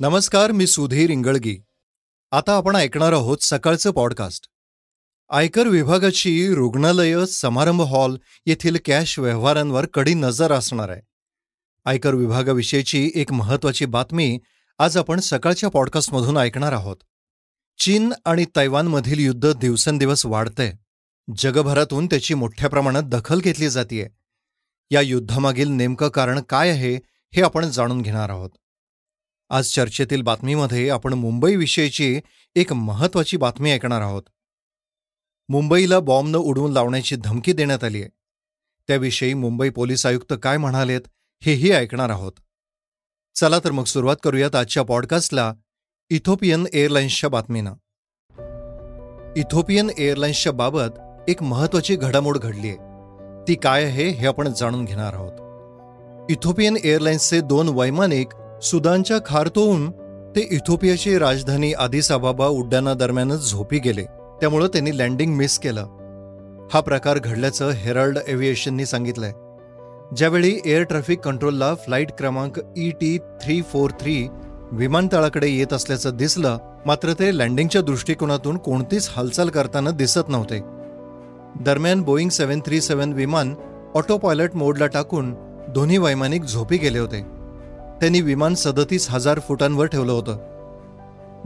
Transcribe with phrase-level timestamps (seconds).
[0.00, 1.62] नमस्कार मी सुधीर इंगळगी.
[2.30, 4.48] आता आपण ऐकणार आहोत सकाळचं पॉडकास्ट
[5.30, 8.16] आयकर विभागाची रुग्णालय समारंभ हॉल
[8.46, 11.00] येथील कॅश व्यवहारांवर कडी नजर असणार आहे.
[11.84, 14.38] आयकर विभागाविषयीची एक महत्वाची बातमी
[14.78, 16.96] आज आपण सकाळच्या पॉडकास्टमधून ऐकणार आहोत.
[17.78, 20.72] चीन आणि तैवानमधील युद्ध दिवसेंदिवस वाढतंय.
[21.36, 24.06] जगभरातून त्याची मोठ्या प्रमाणात दखल घेतली जातीय.
[24.90, 26.94] या युद्धामागील नेमकं कारण काय आहे
[27.32, 28.50] हे आपण जाणून घेणार आहोत.
[29.50, 32.20] आज चर्चेतील बातमीमध्ये आपण मुंबईविषयीची
[32.56, 34.22] एक महत्वाची बातमी ऐकणार आहोत.
[35.48, 38.10] मुंबईला बॉम्बनं उडवून लावण्याची धमकी देण्यात आली आहे.
[38.88, 41.00] त्याविषयी मुंबई पोलीस आयुक्त काय म्हणालेत
[41.42, 42.32] हेही ऐकणार आहोत.
[43.34, 45.54] चला तर मग सुरुवात करूयात आजच्या पॉडकास्टला
[46.10, 47.72] इथोपियन एअरलाइन्सच्या बातमीनं.
[49.36, 52.76] इथोपियन एअरलाइन्सच्या बाबत एक महत्वाची घडामोड घडली आहे
[53.48, 55.32] ती काय आहे हे आपण जाणून घेणार आहोत.
[56.30, 58.28] इथोपियन एअरलाइन्सचे दोन वैमानिक
[58.62, 59.90] सुदानच्या खारतोहून
[60.36, 64.02] ते इथोपियाची राजधानी आदिस अबाबा उड्डाणादरम्यानच झोपी गेले.
[64.40, 65.86] त्यामुळं त्यांनी लँडिंग मिस केलं.
[66.72, 69.32] हा प्रकार घडल्याचं हेराल्ड एव्हिएशननी सांगितलंय.
[70.16, 74.28] ज्यावेळी एअर ट्रॅफिक कंट्रोलला फ्लाईट क्रमांक E T three four three
[74.72, 80.60] विमानतळाकडे येत असल्याचं दिसलं मात्र ते लँडिंगच्या दृष्टिकोनातून कोणतीच हालचाल करताना दिसत नव्हते.
[81.64, 83.54] दरम्यान बोईंग सेव्हन थ्री सेव्हन विमान
[83.94, 85.34] ऑटो पायलट मोडला टाकून
[85.68, 87.37] दोन्ही वैमानिक झोपी गेले होते.
[88.00, 90.38] त्यांनी विमान सदतीस हजार फुटांवर ठेवलं होतं.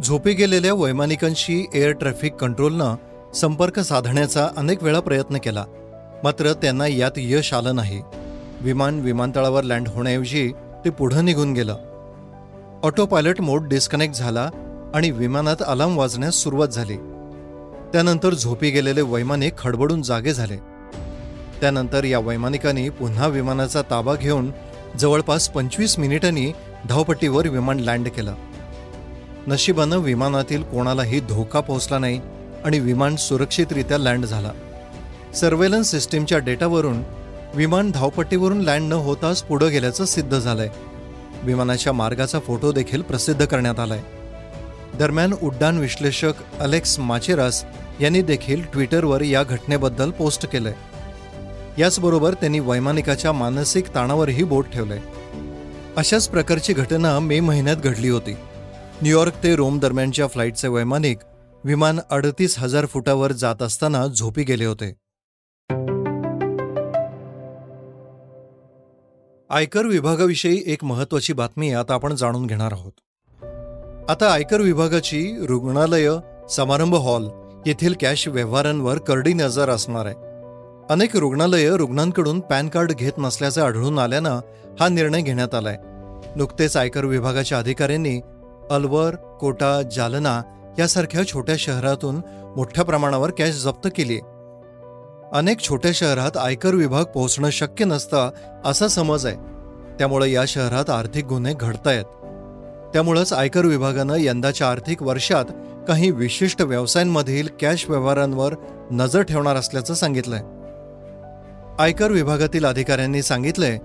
[0.02, 2.94] झोपी गेलेल्या वैमानिकांशी एअर ट्रॅफिक कंट्रोलनं
[3.34, 5.64] संपर्क साधण्याचा अनेक वेळा प्रयत्न केला
[6.24, 8.02] मात्र त्यांना यात यश आलं नाही.
[8.60, 10.52] विमान विमानतळावर लँड होण्याऐवजी
[10.84, 11.76] ते पुढं निघून गेलं.
[12.82, 14.50] ऑटो पायलट मोड डिस्कनेक्ट झाला
[14.94, 16.96] आणि विमानात अलार्म वाजण्यास सुरुवात झाली.
[17.92, 20.56] त्यानंतर झोपी गेलेले वैमानिक खडबडून जागे झाले.
[21.60, 24.50] त्यानंतर या वैमानिकांनी पुन्हा विमानाचा ताबा घेऊन
[24.98, 26.52] जवळपास पंचवीस मिनिटांनी
[26.88, 28.34] धावपट्टीवर विमान लँड केलं.
[29.46, 32.20] नशिबानं विमानातील कोणालाही धोका पोहोचला नाही
[32.64, 34.52] आणि विमान सुरक्षितरित्या लँड झाला.
[35.34, 37.02] सर्वेलन्स सिस्टीमच्या डेटावरून
[37.54, 40.68] विमान धावपट्टीवरून लँड न होताच पुढं गेल्याचं सिद्ध झालंय.
[41.42, 44.00] विमानाच्या मार्गाचा फोटो देखील प्रसिद्ध करण्यात आलाय.
[44.98, 47.64] दरम्यान उड्डाण विश्लेषक अलेक्स माचेरास
[48.00, 50.74] यांनी देखील ट्विटरवर या घटनेबद्दल पोस्ट केलंय.
[51.78, 55.00] याचबरोबर त्यांनी वैमानिकाच्या मानसिक ताणावरही बोट ठेवलंय.
[55.96, 58.32] अशाच प्रकारची घटना मे महिन्यात घडली होती.
[59.02, 61.18] न्यूयॉर्क ते रोम दरम्यानच्या फ्लाईटचे वैमानिक
[61.64, 64.94] विमान अडतीस हजार फुटावर जात असताना झोपी गेले होते.
[69.50, 72.92] आयकर विभागाविषयी एक महत्वाची बातमी आता आपण जाणून घेणार आहोत.
[74.10, 76.08] आता आयकर विभागाची रुग्णालय
[76.50, 77.28] समारंभ हॉल
[77.66, 80.31] येथील कॅश व्यवहारांवर करडी नजर असणार आहे.
[80.92, 84.40] अनेक रुग्णालयं रुग्णांकडून पॅन कार्ड घेत नसल्याचं आढळून आल्यानं
[84.80, 85.76] हा निर्णय घेण्यात आलाय.
[86.36, 88.20] नुकतेच आयकर विभागाच्या अधिकाऱ्यांनी
[88.70, 90.42] अलवर कोटा जालना
[90.78, 92.20] यासारख्या छोट्या शहरातून
[92.56, 94.18] मोठ्या प्रमाणावर कॅश जप्त केली
[95.32, 98.30] अनेक छोट्या शहरात आयकर विभाग पोहोचणं शक्य नसतं
[98.64, 99.36] असा समज आहे.
[99.98, 102.04] त्यामुळे या शहरात आर्थिक गुन्हे घडतायत.
[102.92, 105.44] त्यामुळंच आयकर विभागानं यंदाच्या आर्थिक वर्षात
[105.88, 108.54] काही विशिष्ट व्यवसायांमधील कॅश व्यवहारांवर
[108.90, 110.42] नजर ठेवणार असल्याचं सांगितलंय.
[111.78, 113.78] आयकर विभागातील अधिकाऱ्यांनी सांगितलंय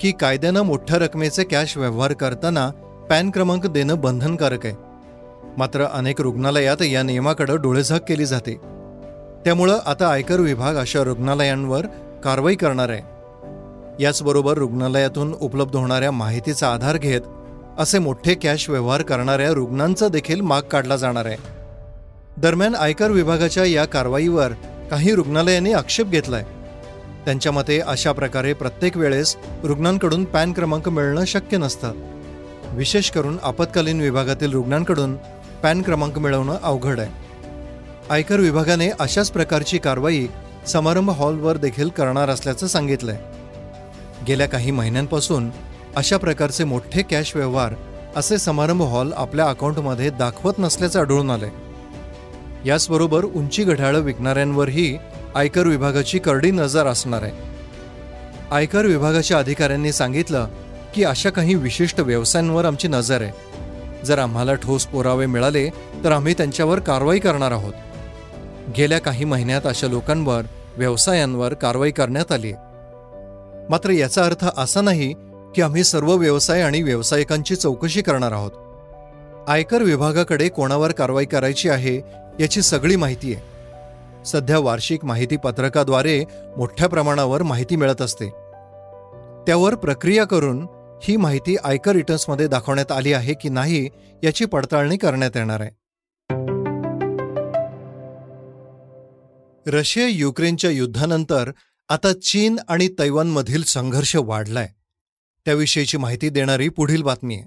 [0.00, 2.70] की कायद्यानं मोठ्या रकमेचे कॅश व्यवहार करताना
[3.10, 4.74] पॅन क्रमांक देणं बंधनकारक आहे.
[5.56, 8.54] मात्र अनेक रुग्णालयात या नियमाकडे डोळेझाक केली जाते.
[9.44, 11.86] त्यामुळं आता आयकर विभाग अशा रुग्णालयांवर
[12.24, 13.02] कारवाई करणार आहे.
[14.02, 17.20] याचबरोबर रुग्णालयातून उपलब्ध होणाऱ्या माहितीचा आधार घेत
[17.78, 21.36] असे मोठे कॅश व्यवहार करणाऱ्या रुग्णांचा देखील माग काढला जाणार आहे.
[22.36, 24.48] दरम्यान आयकर विभागाच्या या कारवाईवर
[24.90, 26.44] काही रुग्णालयांनी आक्षेप घेतलाय.
[27.24, 31.92] त्यांच्या मते अशा प्रकारे प्रत्येक वेळेस रुग्णांकडून पॅन क्रमांक मिळणं शक्य नसतं.
[32.72, 35.16] विशेष करून आपत्कालीन विभागातील रुग्णांकडून
[35.62, 37.10] पॅन क्रमांक मिळवणं अवघड आहे.
[38.10, 40.26] आयकर विभागाने अशाच प्रकारची कारवाई
[40.66, 43.16] समारंभ हॉलवर देखील करणार असल्याचं सांगितलंय.
[44.28, 45.50] गेल्या काही महिन्यांपासून
[45.96, 47.74] अशा प्रकारचे मोठे कॅश व्यवहार
[48.16, 51.50] असे समारंभ हॉल आपल्या अकाउंटमध्ये दाखवत नसल्याचं आढळून आलंय.
[52.64, 54.98] याचबरोबर उंची घड्याळं विकणाऱ्यांवरही
[55.34, 57.32] आयकर विभागाची करडी नजर असणार आहे.
[58.50, 60.46] आयकर विभागाच्या अधिकाऱ्यांनी सांगितलं
[60.94, 63.32] की अशा काही विशिष्ट व्यवसायांवर आमची नजर आहे.
[64.06, 65.68] जर आम्हाला ठोस पुरावे मिळाले
[66.04, 67.72] तर आम्ही त्यांच्यावर कारवाई करणार आहोत.
[68.76, 70.42] गेल्या काही महिन्यात अशा लोकांवर
[70.76, 72.52] व्यवसायांवर कारवाई करण्यात आली
[73.70, 75.14] मात्र याचा अर्थ असा नाही
[75.54, 78.50] की आम्ही सर्व व्यवसाय आणि व्यावसायिकांची चौकशी करणार आहोत.
[79.48, 81.96] आयकर विभागाकडे कोणावर कारवाई करायची आहे
[82.40, 83.51] याची सगळी माहिती आहे.
[84.26, 86.24] सध्या वार्षिक माहिती पत्रकाद्वारे
[86.56, 88.28] मोठ्या प्रमाणावर माहिती मिळत असते.
[89.46, 90.66] त्यावर प्रक्रिया करून
[91.02, 93.88] ही माहिती आयकर रिटर्न्समध्ये दाखवण्यात आली आहे की नाही
[94.24, 95.70] याची पडताळणी करण्यात येणार आहे.
[99.66, 101.50] रशिया युक्रेनच्या युद्धानंतर
[101.88, 104.68] आता चीन आणि तैवानमधील संघर्ष वाढलाय.
[105.44, 107.44] त्याविषयीची माहिती देणारी पुढील बातमी आहे.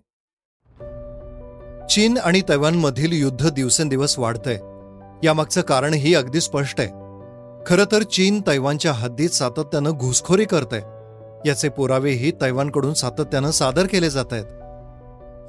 [1.88, 4.60] चीन आणि तैवानमधील युद्ध दिवसेंदिवस वाढतंय.
[5.26, 6.90] यामागचं कारणही अगदी स्पष्ट आहे.
[7.66, 10.82] खरं तर चीन तैवानच्या हद्दीत सातत्यानं घुसखोरी करतंय.
[11.50, 14.46] याचे पुरावेही तैवानकडून सातत्यानं सादर केले जात आहेत.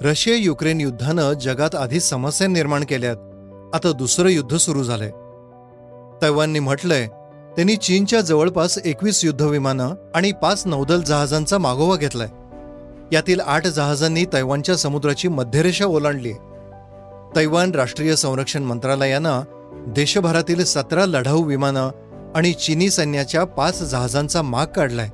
[0.02, 3.16] रशिया युक्रेन युद्धानं जगात आधी समस्या निर्माण केल्यात.
[3.74, 5.10] आता दुसरं युद्ध सुरू झालंय.
[6.22, 7.06] तैवाननी म्हटलंय
[7.56, 12.28] त्यांनी चीनच्या जवळपास एकवीस युद्धविमानं आणि पाच नौदल जहाजांचा मागोवा घेतलाय.
[13.12, 16.32] यातील आठ जहाजांनी तैवानच्या समुद्राची मध्यरेषा ओलांडली
[17.36, 19.40] तैवान राष्ट्रीय संरक्षण मंत्रालयानं
[19.94, 21.90] देशभरातील सतरा लढाऊ विमानं
[22.34, 25.08] आणि चीनी सैन्याच्या पाच जहाजांचा माग काढलाय.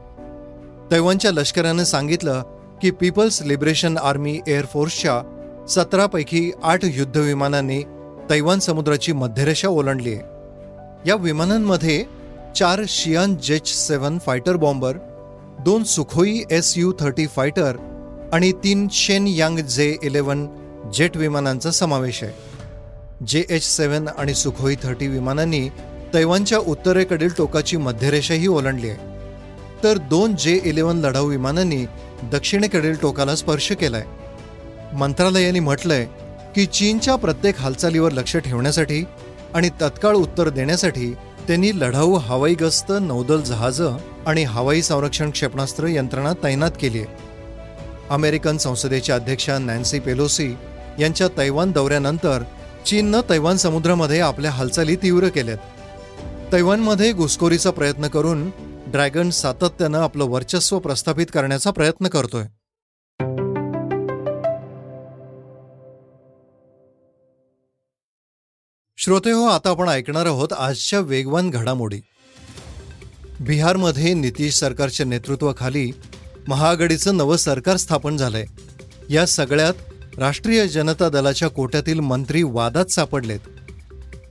[0.90, 2.42] तैवानच्या लष्करानं सांगितलं
[2.82, 5.20] की पीपल्स लिबरेशन आर्मी एअरफोर्सच्या
[5.68, 7.82] सतरापैकी आठ युद्धविमानांनी
[8.30, 12.04] तैवान समुद्राची मध्यरेषा ओलांडली आहे या विमानांमध्ये
[12.56, 14.96] चार Xian JH seven fighter bomber
[15.64, 17.76] दोन Sukhoi S U thirty fighter
[18.32, 20.46] आणि तीन शेन यांग जे इलेव्हन
[20.94, 22.51] जेट विमानांचा समावेश आहे.
[23.26, 25.68] जे एच सेव्हन आणि सुखोई थर्टी विमानांनी
[26.14, 28.98] तैवानच्या उत्तरेकडील टोकाची मध्यरेषाही ओलांडली आहे.
[29.84, 31.84] तर दोन जे इलेव्हन लढाऊ विमानांनी
[32.22, 34.02] दक्षिणेकडील टोकाला स्पर्श केलाय.
[34.92, 36.06] मंत्रालयाने म्हटलंय
[36.54, 39.04] की चीनच्या प्रत्येक हालचालीवर लक्ष ठेवण्यासाठी
[39.54, 41.14] आणि तत्काळ उत्तर देण्यासाठी
[41.46, 43.96] त्यांनी लढाऊ हवाई गस्त नौदल जहाजं
[44.26, 47.16] आणि हवाई संरक्षण क्षेपणास्त्र यंत्रणा तैनात केली आहे.
[48.10, 50.54] अमेरिकन संसदेच्या अध्यक्षा नॅन्सी पेलोसी
[51.00, 52.42] यांच्या तैवान दौऱ्यानंतर
[52.86, 55.58] चीननं तैवान समुद्रामध्ये आपल्या हालचाली तीव्र केल्यात.
[56.52, 58.50] तैवानमध्ये घुसखोरीचा प्रयत्न करून
[58.86, 62.44] ड्रॅगन सातत्यानं आपलं वर्चस्व प्रस्थापित करण्याचा प्रयत्न करतोय.
[68.96, 72.00] श्रोते हो आता आपण ऐकणार आहोत आजच्या वेगवान घडामोडी.
[73.40, 75.90] बिहारमध्ये नितीश सरकारच्या नेतृत्वाखाली
[76.48, 78.44] महाआघाडीचं नवं सरकार स्थापन झालंय.
[79.10, 79.74] या सगळ्यात
[80.18, 83.38] राष्ट्रीय जनता दलाच्या कोट्यातील मंत्री वादात सापडलेत.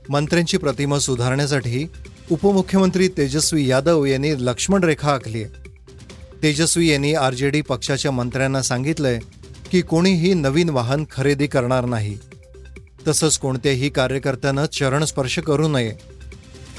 [0.08, 1.86] मंत्र्यांची प्रतिमा सुधारण्यासाठी
[2.30, 5.70] उपमुख्यमंत्री तेजस्वी यादव यांनी लक्ष्मण रेखा आखली आहे.
[6.42, 9.18] तेजस्वी यांनी आर जे डी पक्षाच्या मंत्र्यांना सांगितलंय
[9.70, 12.18] की कोणीही नवीन वाहन खरेदी करणार नाही.
[13.08, 15.92] तसंच कोणत्याही कार्यकर्त्यानं चरणस्पर्श करू नये.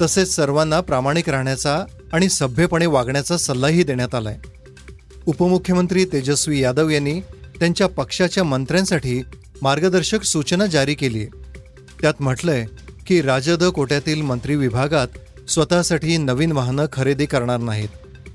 [0.02, 4.38] तसेच सर्वांना प्रामाणिक राहण्याचा आणि सभ्यपणे वागण्याचा सल्लाही देण्यात आलाय.
[5.26, 7.20] उपमुख्यमंत्री तेजस्वी यादव यांनी
[7.60, 9.22] त्यांच्या पक्षाच्या मंत्र्यांसाठी
[9.62, 11.18] मार्गदर्शक सूचना जारी केली.
[11.18, 11.28] आहे
[12.00, 12.66] त्यात म्हटलंय
[13.06, 15.08] की राजद कोट्यातील मंत्री विभागात
[15.48, 17.88] स्वतःसाठी नवीन वाहनं खरेदी करणार नाहीत.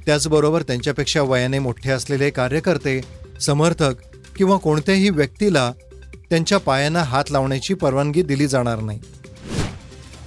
[0.05, 3.01] त्याचबरोबर त्यांच्यापेक्षा वयाने मोठे असलेले कार्यकर्ते
[3.41, 3.93] समर्थक
[4.35, 5.73] किंवा कोणत्याही व्यक्तीला
[6.29, 8.99] त्यांच्या पायांना हात लावण्याची परवानगी दिली जाणार नाही.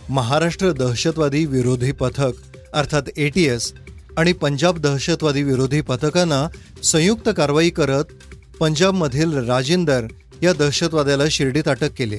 [0.08, 2.32] महाराष्ट्र दहशतवादी विरोधी पथक
[2.72, 3.72] अर्थात एटीएस
[4.16, 6.46] आणि पंजाब दहशतवादी विरोधी पथकानं
[6.82, 8.04] संयुक्त कारवाई करत
[8.62, 10.04] पंजाबमधील राजिंदर
[10.42, 12.18] या दहशतवाद्याला शिर्डीत अटक केली.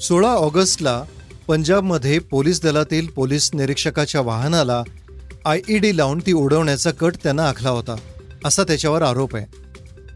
[0.00, 1.02] सोळा ऑगस्टला
[1.48, 4.82] पंजाबमध्ये पोलीस दलातील पोलीस निरीक्षकाच्या वाहनाला
[5.44, 7.96] आय ई डी लावून ती उडवण्याचा कट त्यांना आखला होता
[8.44, 9.46] असा त्याच्यावर आरोप आहे.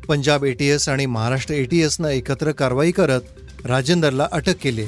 [0.09, 3.21] पंजाब ए टी एस आणि महाराष्ट्र ए टी एसनं एकत्र कारवाई करत
[3.65, 4.87] राजेंदरला अटक केली.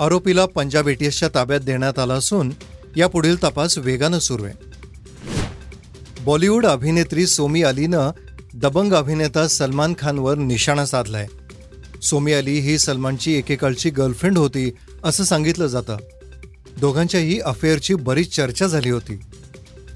[0.00, 2.52] आरोपीला पंजाब ए टी एसच्या ताब्यात देण्यात आला असून
[2.96, 4.54] यापुढील तपास वेगानं सुरू आहे.
[6.20, 8.10] बॉलिवूड अभिनेत्री सोमी अलीनं
[8.54, 11.26] दबंग अभिनेता सलमान खानवर निशाणा साधलाय.
[12.02, 14.72] सोमी अली ही सलमानची एकेकाळची गर्लफ्रेंड होती
[15.04, 15.96] असं सांगितलं जातं.
[16.80, 19.20] दोघांच्याही अफेअरची बरीच चर्चा झाली होती.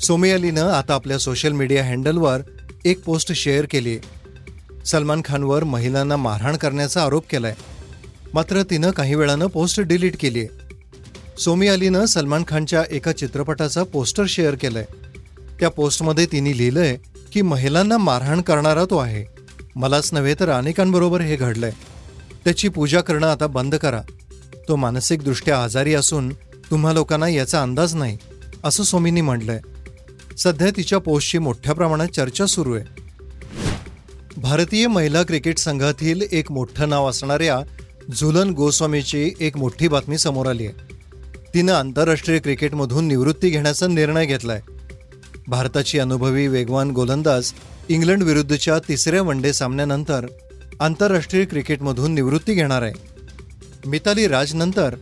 [0.00, 2.40] सोमी अलीनं आता आपल्या सोशल मीडिया हँडलवर
[2.84, 3.98] एक पोस्ट शेअर केली.
[4.86, 7.54] सलमान खानवर महिलांना मारहाण करण्याचा आरोप केलाय.
[8.34, 10.40] मात्र तिनं काही वेळानं पोस्ट डिलीट केली.
[10.40, 10.48] आहे
[11.38, 14.84] सोमी अलीनं सलमान खानच्या एका चित्रपटाचा पोस्टर शेअर केलंय.
[15.60, 16.96] त्या पोस्टमध्ये तिने लिहिलंय
[17.34, 19.24] की महिलांना मारहाण करणारा तो आहे.
[19.76, 21.72] मलाच नव्हे तर अनेकांबरोबर हे घडलंय.
[22.44, 24.02] त्याची पूजा करणं आता बंद करा.
[24.68, 26.32] तो मानसिकदृष्ट्या आजारी असून
[26.70, 28.18] तुम्हा लोकांना याचा अंदाज नाही
[28.64, 29.60] असं सोमींनी म्हटलंय
[30.38, 32.84] सध्या तिच्या पोस्टची मोठ्या प्रमाणात चर्चा सुरू आहे.
[34.36, 37.60] भारतीय महिला क्रिकेट संघातील एक मोठं नाव असणाऱ्या
[38.14, 40.94] झुलन गोस्वामीची एक मोठी बातमी समोर आली आहे.
[41.54, 44.60] तिनं आंतरराष्ट्रीय क्रिकेटमधून निवृत्ती घेण्याचा निर्णय घेतलाय.
[45.46, 47.52] भारताची अनुभवी वेगवान गोलंदाज
[47.88, 50.26] इंग्लंड विरुद्धच्या तिसऱ्या वनडे सामन्यानंतर
[50.80, 52.92] आंतरराष्ट्रीय क्रिकेटमधून निवृत्ती घेणार आहे.
[53.86, 54.94] मिताली राजनंतर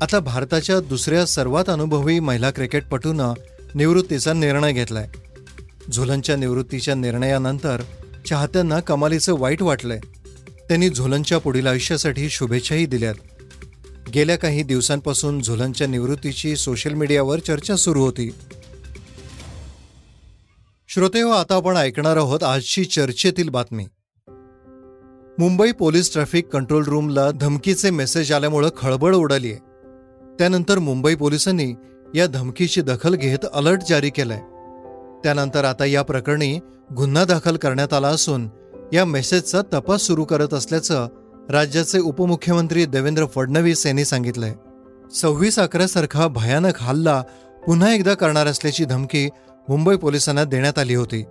[0.00, 3.32] आता भारताच्या दुसऱ्या सर्वात अनुभवी महिला क्रिकेटपटूनं
[3.74, 5.08] निवृत्तीचा निर्णय घेतलाय.
[5.92, 7.82] झुलनच्या निवृत्तीच्या निर्णयानंतर
[8.28, 10.00] चाहत्यांना कमालीचं वाईट वाटलंय.
[10.68, 13.14] त्यांनी झुलनच्या पुढील आयुष्यासाठी शुभेच्छाही दिल्यात.
[14.14, 18.30] गेल्या काही दिवसांपासून झुलनच्या निवृत्तीची सोशल मीडियावर चर्चा सुरू होती.
[20.94, 23.84] श्रोते हो आता आपण ऐकणार आहोत आजची चर्चेतील बातमी.
[25.38, 29.58] मुंबई पोलीस ट्रॅफिक कंट्रोल रूमला धमकीचे मेसेज आल्यामुळं खळबळ उडाली आहे
[30.38, 31.74] त्यानंतर मुंबई पोलिसांनी
[32.14, 34.38] या धमकीची दखल घेत अलर्ट जारी केलाय.
[35.24, 36.58] त्यानंतर आता या प्रकरणी
[36.96, 38.48] गुन्हा दाखल करण्यात आला असून
[38.92, 41.08] या मेसेजचा तपास सुरू करत असल्याचं
[41.50, 44.54] राज्याचे उपमुख्यमंत्री देवेंद्र फडणवीस यांनी सांगितलंय.
[45.14, 47.22] सव्वीस अकरासारखा भयानक हल्ला
[47.66, 49.28] पुन्हा एकदा करणार असल्याची धमकी
[49.70, 51.24] मुंबई पोलिसांना देण्यात आली होती.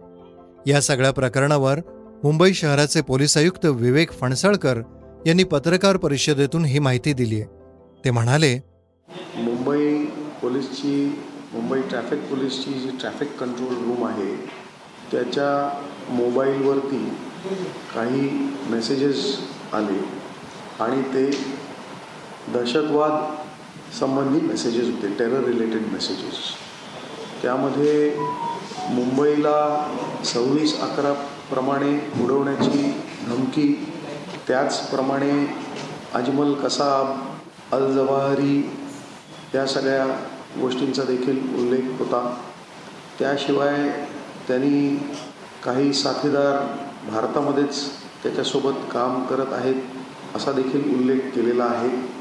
[0.67, 1.79] या सगळ्या प्रकरणावर
[2.23, 4.81] मुंबई शहराचे पोलीस आयुक्त विवेक फणसळकर
[5.27, 7.47] यांनी पत्रकार परिषदेतून ही माहिती दिली आहे.
[8.05, 8.53] ते म्हणाले
[9.37, 10.05] मुंबई
[10.41, 10.93] पोलीसची
[11.53, 14.35] मुंबई ट्रॅफिक पोलीसची जी ट्रॅफिक कंट्रोल रूम आहे
[15.11, 15.49] त्याच्या
[16.09, 17.03] मोबाईलवरती
[17.95, 18.29] काही
[18.69, 19.25] मेसेजेस
[19.73, 19.99] आले
[20.83, 21.25] आणि ते
[22.53, 23.13] दहशतवाद
[23.99, 26.39] संबंधी मेसेजेस होते टेरर रिलेटेड मेसेजेस
[27.41, 28.15] त्यामध्ये
[28.89, 29.87] मुंबईला
[30.25, 33.87] सव्वीस अकराप्रमाणे उडवण्याची धमकी
[34.47, 35.55] त्याचप्रमाणे
[36.13, 37.15] अजमल कसाब
[37.75, 38.71] अल जवाहरी
[39.55, 40.05] या सगळ्या
[40.61, 42.37] गोष्टींचा देखील उल्लेख होता.
[43.19, 43.89] त्याशिवाय
[44.47, 45.07] त्यांनी
[45.63, 46.77] काही साथीदार
[47.11, 47.89] भारतामध्येच
[48.23, 49.75] त्याच्यासोबत काम करत आहेत
[50.35, 52.19] असा देखील उल्लेख केलेला आहे.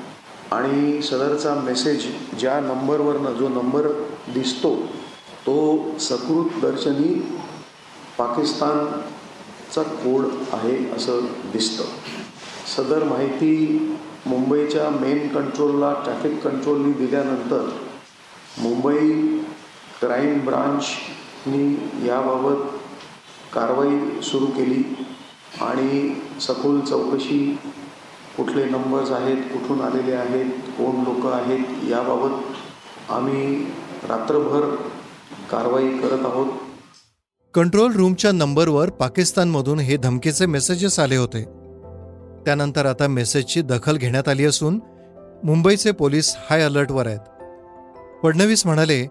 [0.52, 2.04] आणि सदरचा मेसेज
[2.38, 3.86] ज्या नंबरवरनं जो नंबर
[4.34, 4.76] दिसतो
[5.46, 5.58] तो
[6.00, 7.14] सकृत दर्शनी
[8.18, 11.84] पाकिस्तानचा कोड आहे असं दिसतं.
[12.76, 13.54] सदर माहिती
[14.26, 17.68] मुंबईच्या मेन कंट्रोलला ट्रॅफिक कंट्रोलनी दिल्यानंतर
[18.58, 19.12] मुंबई
[20.00, 21.66] क्राईम ब्रांचनी
[22.06, 22.66] याबाबत
[23.54, 24.82] कारवाई सुरू केली
[25.60, 27.38] आणि सखोल चौकशी
[28.36, 33.64] कुठले नंबर्स आहेत कुठून आलेले आहेत कोण लोक आहेत याबाबत आम्ही
[34.08, 34.64] रात्रभर
[35.50, 36.52] कारवाई करत आहोत.
[37.54, 41.44] कंट्रोल रूमच्या नंबरवर पाकिस्तानमधून हे धमकीचे मेसेजेस आले होते.
[42.44, 44.80] त्यानंतर आता मेसेजची दखल घेण्यात आली असून
[45.44, 47.20] मुंबईचे पोलीस हाय अलर्टवर आहेत.
[48.22, 49.02] फडणवीस म्हणाले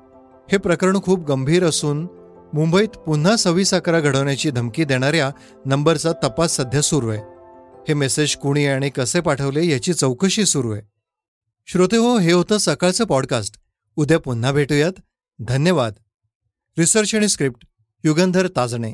[0.52, 2.08] हे प्रकरण खूप गंभीर असून
[2.54, 5.32] मुंबईत पुन्हा सव्वीस अकरा घडवण्याची धमकी देणाऱ्या
[5.66, 7.22] नंबरचा तपास सध्या सुरू आहे.
[7.88, 10.82] हे मेसेज कुणी आणि कसे पाठवले याची चौकशी सुरू आहे.
[11.68, 13.60] श्रोते हो हे होतं सकाळचं पॉडकास्ट.
[13.96, 14.94] उद्या पुन्हा भेटूयात.
[15.40, 15.94] धन्यवाद.
[16.78, 17.66] रिसर्च आणि स्क्रिप्ट
[18.04, 18.94] युगंधर ताजणे.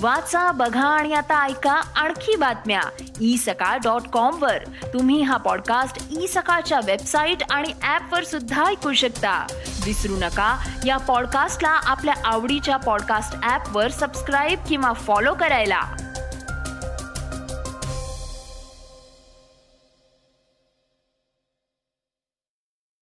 [0.00, 2.80] वाचा बघा आणि आता ऐका आणखी बातम्या.
[3.20, 4.58] ई सकाळ डॉट कॉम वर.
[4.64, 9.46] तुम्ही हा पॉडकास्ट ई सकाळच्या वेबसाईट आणि ऍप वर सुद्धा ऐकू शकता.
[9.84, 15.80] विसरू नका या पॉडकास्टला आपल्या आवडीच्या पॉडकास्ट ऍप वर सबस्क्राईब किंवा फॉलो करायला.